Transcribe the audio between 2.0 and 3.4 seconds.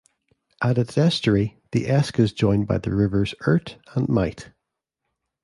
is joined by the rivers